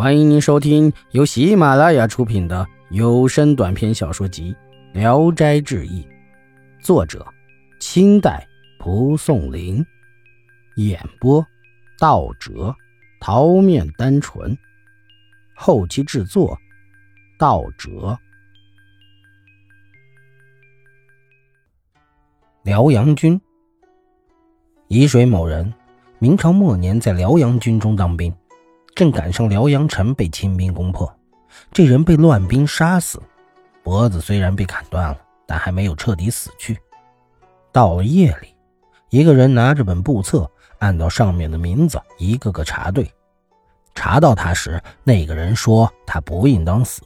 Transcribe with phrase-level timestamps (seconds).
[0.00, 4.56] 欢迎您收听由喜马拉雅出品的有声短篇小说集
[4.98, 6.02] 《聊斋志异》，
[6.82, 7.22] 作者：
[7.80, 8.48] 清代
[8.78, 9.84] 蒲松龄，
[10.76, 11.46] 演播：
[11.98, 12.74] 道哲、
[13.20, 14.56] 桃面单纯，
[15.54, 16.58] 后期制作：
[17.38, 18.18] 道哲。
[22.62, 23.38] 辽阳军，
[24.88, 25.70] 沂水某人，
[26.18, 28.34] 明朝末年在辽阳军中当兵。
[28.94, 31.10] 正赶上辽阳城被清兵攻破，
[31.72, 33.20] 这人被乱兵杀死，
[33.82, 36.78] 脖子虽然被砍断了，但还没有彻底死去。
[37.72, 38.54] 到了夜里，
[39.08, 43.10] 一个人拿着本簿册，按照上面的名字一个个查对。
[43.94, 47.02] 查到他时，那个人说他不应当死，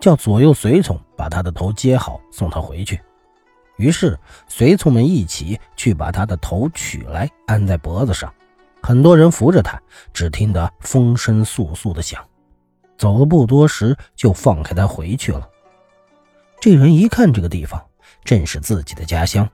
[0.00, 3.00] 叫左右随从把他的头接好，送他回去。
[3.76, 4.18] 于是
[4.48, 8.32] 随从们一起去把他的头取来，安在脖子上。
[8.82, 9.80] 很多人扶着他，
[10.12, 12.24] 只听得风声簌簌的响。
[12.96, 15.48] 走了不多时，就放开他回去了。
[16.60, 17.80] 这人一看这个地方，
[18.24, 19.48] 正是自己的家乡。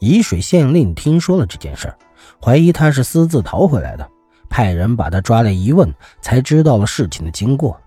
[0.00, 1.92] 沂水县令听说了这件事
[2.40, 4.08] 怀疑他是私自逃回来的，
[4.48, 7.80] 派人把他抓来一问，才知道了事情的经过。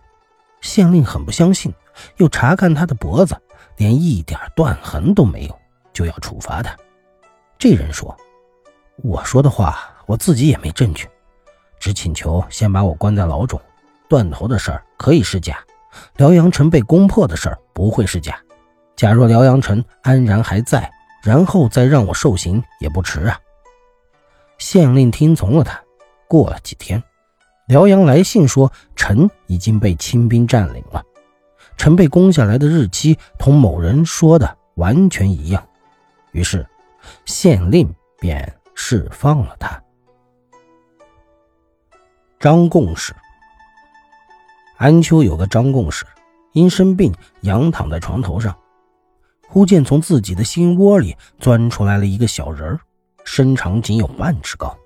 [0.61, 1.73] 县令很不相信，
[2.17, 3.35] 又查看他的脖子，
[3.77, 5.59] 连一点断痕都没有，
[5.93, 6.75] 就要处罚他。
[7.57, 8.15] 这人说
[9.03, 11.07] ：“我说的话。”我自己也没证据，
[11.79, 13.59] 只请求先把我关在牢中。
[14.09, 15.57] 断头的事儿可以是假，
[16.17, 18.39] 辽阳城被攻破的事儿不会是假。
[18.95, 20.91] 假若辽阳城安然还在，
[21.23, 23.39] 然后再让我受刑也不迟啊。
[24.59, 25.81] 县令听从了他。
[26.27, 27.01] 过了几天，
[27.67, 31.03] 辽阳来信说城已经被清兵占领了，
[31.77, 35.63] 城被攻下来的日期同某人说的完全一样。
[36.31, 36.65] 于是，
[37.25, 39.81] 县令便释放了他。
[42.43, 43.13] 张贡士，
[44.75, 46.05] 安丘有个张贡士，
[46.51, 47.09] 因生病
[47.43, 48.53] 仰躺在床头上，
[49.47, 52.79] 忽见从自己的心窝里钻出来了一个小人儿，
[53.23, 54.77] 身长仅有半尺高。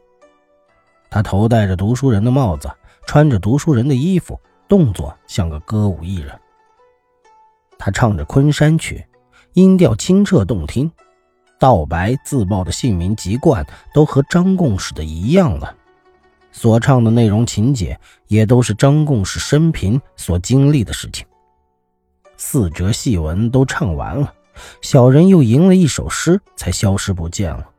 [1.09, 2.69] 他头戴着读书人的帽子，
[3.07, 6.39] 穿着读书人的衣服，动作像个歌舞艺人。
[7.79, 9.03] 他唱着昆山曲，
[9.53, 10.91] 音调清澈动听，
[11.57, 13.65] 道白自报的姓名籍贯
[13.95, 15.75] 都和张贡士的一样了。
[16.57, 21.23] 所唱的内容情节也都是张贡士生平所经历的事情。
[22.35, 24.33] 四折戏文都唱完了，
[24.81, 27.69] 小人又吟了一首诗，才消失不见了。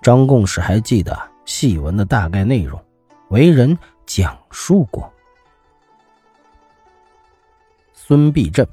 [0.00, 2.80] 张贡士还记得戏文的大概内容，
[3.30, 3.76] 为人
[4.06, 5.12] 讲述过。
[7.92, 8.64] 孙必正，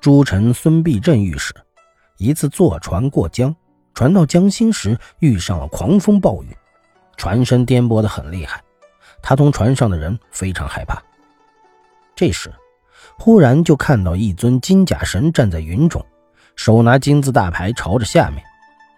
[0.00, 1.54] 诸臣孙必正御史，
[2.16, 3.54] 一次坐船过江，
[3.92, 6.56] 船到江心时遇上了狂风暴雨。
[7.16, 8.62] 船身颠簸得很厉害，
[9.22, 11.02] 他同船上的人非常害怕。
[12.14, 12.52] 这时，
[13.18, 16.04] 忽然就看到一尊金甲神站在云中，
[16.54, 18.42] 手拿金字大牌朝着下面。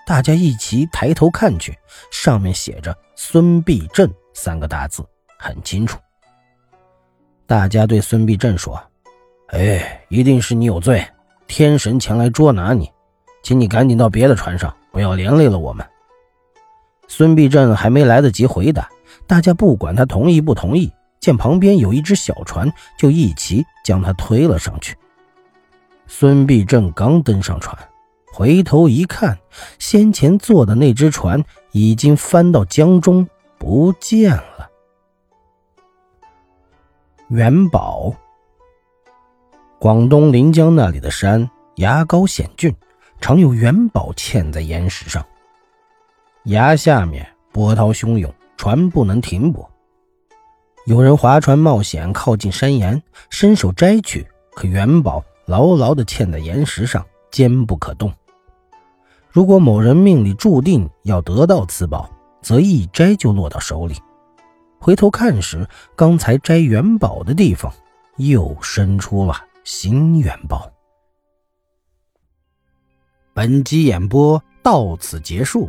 [0.06, 1.76] 大家一齐抬头看去，
[2.10, 5.04] 上面写着“孙必正”三个大字，
[5.38, 5.98] 很清楚。
[7.46, 8.82] 大家对孙必正说
[9.52, 11.06] ：“哎，一定是你有罪，
[11.46, 12.90] 天神前来捉拿你，
[13.42, 15.86] 请你赶紧到别的船上，不要连累了我们。”
[17.08, 18.88] 孙必正还没来得及回答，
[19.26, 24.94] 大家不管他同意不同意，见旁边有一只小船，就一齐将他推了上去。
[26.06, 27.76] 孙必正刚登上船，
[28.32, 29.38] 回头一看，
[29.78, 31.42] 先前坐的那只船
[31.72, 33.26] 已经翻到江中
[33.58, 34.70] 不见了。
[37.28, 38.14] 元宝，
[39.78, 42.74] 广东临江那里的山崖高险峻，
[43.20, 45.24] 常有元宝嵌在岩石上。
[46.48, 49.70] 崖下面波涛汹涌，船不能停泊。
[50.86, 58.10] 有人划船冒险靠近山岩，伸手摘取，可元宝牢牢地嵌在岩石上，坚不可动。
[59.30, 62.08] 如果某人命里注定要得到此宝，
[62.40, 63.96] 则一摘就落到手里。
[64.78, 67.70] 回头看时，刚才摘元宝的地方
[68.16, 69.34] 又生出了
[69.64, 70.70] 新元宝。
[73.34, 75.68] 本集演播到此结束。